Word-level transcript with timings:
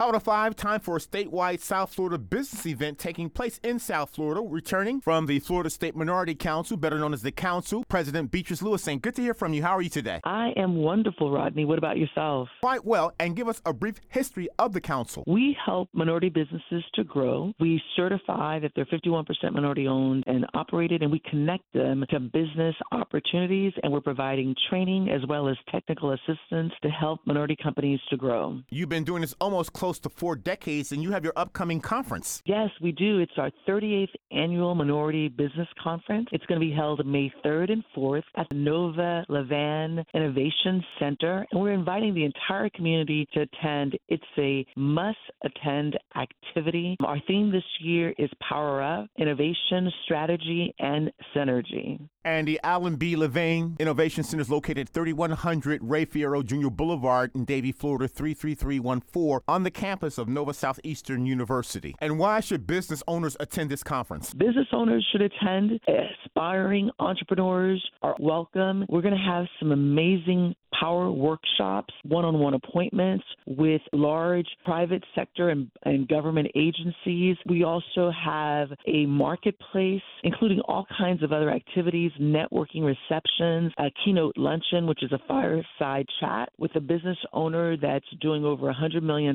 How 0.00 0.10
to 0.10 0.18
Five, 0.18 0.56
time 0.56 0.80
for 0.80 0.96
a 0.96 0.98
statewide 0.98 1.60
South 1.60 1.92
Florida 1.92 2.16
business 2.16 2.64
event 2.64 2.98
taking 2.98 3.28
place 3.28 3.60
in 3.62 3.78
South 3.78 4.08
Florida. 4.08 4.40
Returning 4.40 5.02
from 5.02 5.26
the 5.26 5.40
Florida 5.40 5.68
State 5.68 5.94
Minority 5.94 6.34
Council, 6.34 6.78
better 6.78 6.98
known 6.98 7.12
as 7.12 7.20
the 7.20 7.30
Council, 7.30 7.84
President 7.86 8.30
Beatrice 8.30 8.62
Louissaint, 8.62 9.02
Good 9.02 9.16
to 9.16 9.20
hear 9.20 9.34
from 9.34 9.52
you. 9.52 9.62
How 9.62 9.76
are 9.76 9.82
you 9.82 9.90
today? 9.90 10.20
I 10.24 10.52
am 10.56 10.76
wonderful, 10.76 11.30
Rodney. 11.30 11.66
What 11.66 11.76
about 11.76 11.98
yourself? 11.98 12.48
Quite 12.62 12.86
well, 12.86 13.12
and 13.20 13.36
give 13.36 13.46
us 13.46 13.60
a 13.66 13.74
brief 13.74 13.96
history 14.08 14.48
of 14.58 14.72
the 14.72 14.80
Council. 14.80 15.22
We 15.26 15.54
help 15.66 15.90
minority 15.92 16.30
businesses 16.30 16.82
to 16.94 17.04
grow. 17.04 17.52
We 17.60 17.82
certify 17.94 18.58
that 18.60 18.72
they're 18.74 18.86
51% 18.86 19.26
minority 19.52 19.86
owned 19.86 20.24
and 20.26 20.46
operated, 20.54 21.02
and 21.02 21.12
we 21.12 21.20
connect 21.30 21.70
them 21.74 22.06
to 22.08 22.20
business 22.20 22.74
opportunities, 22.92 23.74
and 23.82 23.92
we're 23.92 24.00
providing 24.00 24.54
training 24.70 25.10
as 25.10 25.26
well 25.28 25.46
as 25.46 25.58
technical 25.70 26.12
assistance 26.12 26.72
to 26.82 26.88
help 26.88 27.20
minority 27.26 27.56
companies 27.62 28.00
to 28.08 28.16
grow. 28.16 28.60
You've 28.70 28.88
been 28.88 29.04
doing 29.04 29.20
this 29.20 29.34
almost 29.42 29.74
close 29.74 29.89
to 29.98 30.08
four 30.08 30.36
decades, 30.36 30.92
and 30.92 31.02
you 31.02 31.10
have 31.10 31.24
your 31.24 31.32
upcoming 31.36 31.80
conference. 31.80 32.42
Yes, 32.46 32.70
we 32.80 32.92
do. 32.92 33.18
It's 33.18 33.32
our 33.36 33.50
38th 33.68 34.14
annual 34.30 34.74
Minority 34.74 35.28
Business 35.28 35.68
Conference. 35.82 36.28
It's 36.32 36.46
going 36.46 36.60
to 36.60 36.66
be 36.66 36.72
held 36.72 37.04
May 37.04 37.32
3rd 37.44 37.72
and 37.72 37.84
4th 37.96 38.22
at 38.36 38.48
the 38.48 38.54
Nova 38.54 39.24
Levan 39.28 40.04
Innovation 40.14 40.84
Center, 40.98 41.46
and 41.50 41.60
we're 41.60 41.72
inviting 41.72 42.14
the 42.14 42.24
entire 42.24 42.70
community 42.70 43.28
to 43.34 43.42
attend. 43.42 43.98
It's 44.08 44.22
a 44.38 44.66
must 44.76 45.18
attend 45.42 45.98
activity. 46.16 46.96
Our 47.04 47.18
theme 47.26 47.50
this 47.50 47.64
year 47.80 48.14
is 48.18 48.30
Power 48.48 48.82
Up 48.82 49.08
Innovation, 49.18 49.90
Strategy, 50.04 50.74
and 50.78 51.10
Synergy. 51.34 52.00
And 52.24 52.46
the 52.46 52.60
Alan 52.62 52.96
B. 52.96 53.16
Levan 53.16 53.78
Innovation 53.78 54.24
Center 54.24 54.42
is 54.42 54.50
located 54.50 54.78
at 54.78 54.88
3100 54.90 55.82
Ray 55.82 56.04
Ferrero 56.04 56.42
Jr. 56.42 56.68
Boulevard 56.68 57.30
in 57.34 57.44
Davie, 57.44 57.72
Florida 57.72 58.06
33314 58.06 59.40
on 59.48 59.62
the 59.62 59.70
campus 59.80 60.18
of 60.18 60.28
Nova 60.28 60.52
Southeastern 60.52 61.24
University. 61.24 61.96
And 62.00 62.18
why 62.18 62.40
should 62.40 62.66
business 62.66 63.02
owners 63.08 63.34
attend 63.40 63.70
this 63.70 63.82
conference? 63.82 64.34
Business 64.34 64.66
owners 64.72 65.06
should 65.10 65.22
attend. 65.22 65.80
Aspiring 66.26 66.90
entrepreneurs 66.98 67.82
are 68.02 68.14
welcome. 68.20 68.84
We're 68.90 69.00
going 69.00 69.16
to 69.16 69.20
have 69.20 69.46
some 69.58 69.72
amazing 69.72 70.54
power 70.78 71.10
workshops, 71.10 71.92
one 72.04 72.24
on 72.24 72.38
one 72.38 72.54
appointments 72.54 73.24
with 73.46 73.82
large 73.92 74.46
private 74.64 75.04
sector 75.14 75.50
and, 75.50 75.70
and 75.84 76.08
government 76.08 76.48
agencies. 76.54 77.36
We 77.46 77.64
also 77.64 78.10
have 78.10 78.68
a 78.86 79.06
marketplace, 79.06 80.02
including 80.22 80.60
all 80.60 80.86
kinds 80.96 81.22
of 81.22 81.32
other 81.32 81.50
activities, 81.50 82.12
networking 82.20 82.84
receptions, 82.84 83.72
a 83.78 83.90
keynote 84.04 84.36
luncheon, 84.36 84.86
which 84.86 85.02
is 85.02 85.12
a 85.12 85.18
fireside 85.26 86.06
chat 86.20 86.50
with 86.58 86.74
a 86.76 86.80
business 86.80 87.18
owner 87.32 87.76
that's 87.76 88.06
doing 88.20 88.44
over 88.44 88.72
$100 88.72 89.02
million. 89.02 89.34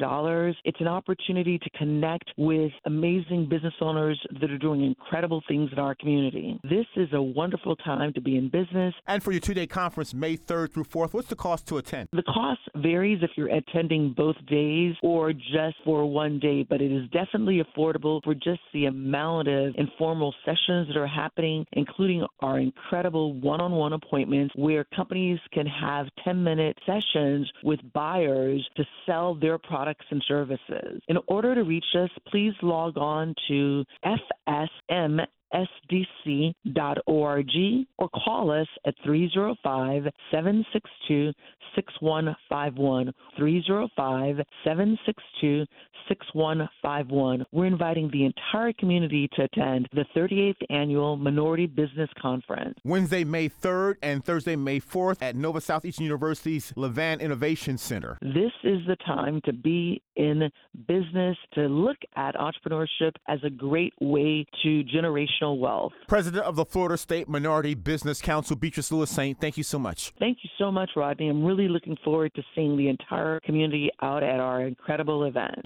It's 0.64 0.80
an 0.80 0.88
opportunity 0.88 1.58
to 1.58 1.70
connect 1.72 2.32
with 2.38 2.72
amazing 2.86 3.48
business 3.50 3.74
owners 3.82 4.20
that 4.42 4.52
are 4.52 4.58
doing 4.58 4.84
incredible 4.84 5.42
things 5.48 5.70
in 5.72 5.80
our 5.80 5.96
community. 5.96 6.60
This 6.64 6.86
is 6.96 7.10
a 7.14 7.22
wonderful 7.22 7.76
time 7.78 8.14
to 8.14 8.22
be 8.22 8.38
in 8.38 8.50
business. 8.50 8.94
And 9.08 9.24
for 9.24 9.32
your 9.32 9.42
two 9.42 9.54
day 9.54 9.68
conference, 9.68 10.14
May 10.14 10.38
3rd 10.38 10.74
through 10.74 10.86
4th, 10.86 11.14
what's 11.14 11.30
the 11.30 11.36
cost 11.36 11.68
to 11.68 11.78
attend? 11.78 12.10
The 12.12 12.24
cost 12.24 12.62
varies 12.76 13.20
if 13.22 13.32
you're 13.36 13.54
attending 13.54 14.14
both 14.16 14.36
days 14.48 14.96
or 15.02 15.34
just 15.34 15.76
for 15.84 16.06
one 16.06 16.40
day, 16.40 16.66
but 16.68 16.82
it 16.82 16.92
is 16.92 17.10
definitely 17.12 17.62
affordable 17.64 18.22
for 18.24 18.34
just 18.34 18.62
the 18.74 18.86
amount 18.86 19.48
of 19.48 19.74
informal 19.78 20.34
sessions 20.44 20.88
that 20.88 20.98
are 20.98 21.08
happening, 21.08 21.66
including 21.74 22.26
our 22.42 22.60
incredible 22.60 23.34
one 23.40 23.62
on 23.62 23.72
one 23.72 23.94
appointments 23.94 24.54
where 24.56 24.86
companies 24.96 25.40
can 25.54 25.66
have 25.66 26.08
10 26.24 26.44
minute 26.44 26.78
sessions 26.86 27.50
with 27.64 27.80
buyers 27.94 28.68
to 28.76 28.84
sell 29.06 29.36
their 29.36 29.58
products 29.58 30.06
and 30.10 30.24
services. 30.28 31.02
In 31.08 31.18
order 31.28 31.56
to 31.56 31.64
reach 31.64 31.86
us, 31.98 32.10
please 32.28 32.54
log 32.62 32.98
on 32.98 33.34
to 33.48 33.84
FSM 34.06 35.20
sdc.org 36.76 37.86
or 37.98 38.10
call 38.10 38.52
us 38.52 38.68
at 38.86 38.94
305 39.04 40.04
762 40.32 41.32
6151. 41.76 43.12
305 43.38 44.36
762 44.64 45.66
6151. 46.08 47.46
We're 47.52 47.66
inviting 47.66 48.10
the 48.12 48.26
entire 48.26 48.74
community 48.74 49.30
to 49.36 49.44
attend 49.44 49.90
the 49.94 50.06
38th 50.16 50.56
Annual 50.70 51.18
Minority 51.18 51.66
Business 51.66 52.10
Conference. 52.22 52.78
Wednesday, 52.84 53.24
May 53.24 53.50
3rd 53.50 53.96
and 54.02 54.24
Thursday, 54.24 54.56
May 54.56 54.80
4th 54.80 55.18
at 55.22 55.36
Nova 55.36 55.62
Southeastern 55.62 56.06
University's 56.06 56.72
Levan 56.78 57.20
Innovation 57.20 57.78
Center. 57.78 58.18
This 58.22 58.52
is 58.64 58.80
the 58.88 58.98
time 59.06 59.42
to 59.46 59.54
be 59.54 60.02
in 60.16 60.50
business, 60.88 61.38
to 61.54 61.68
look 61.68 61.98
at 62.16 62.36
entrepreneurship 62.36 63.12
as 63.28 63.40
a 63.44 63.50
great 63.50 63.94
way 64.00 64.46
to 64.64 64.84
generational 64.84 65.60
wealth. 65.60 65.92
President 66.08 66.46
of 66.46 66.56
Florida 66.68 66.98
State 66.98 67.28
Minority 67.28 67.74
Business 67.74 68.22
Council, 68.22 68.56
Beatrice 68.56 68.92
Louissaint, 68.92 69.40
thank 69.40 69.58
you 69.58 69.64
so 69.64 69.80
much. 69.80 70.14
Thank 70.20 70.40
you 70.44 70.50
so 70.58 70.72
much, 70.72 70.90
Rodney. 70.96 71.30
I'm 71.30 71.44
really 71.44 71.68
looking 71.68 71.98
forward 72.04 72.34
to 72.36 72.44
seeing 72.54 72.78
the 72.78 72.88
entire 72.88 73.40
community 73.42 73.90
out 74.02 74.24
at 74.24 74.40
our 74.40 74.62
incredible 74.62 75.24
event. 75.26 75.66